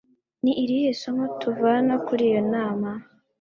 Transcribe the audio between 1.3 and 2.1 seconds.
tuvana